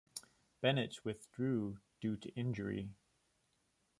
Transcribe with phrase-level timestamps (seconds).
[0.61, 2.89] Bennett withdrew due to injury.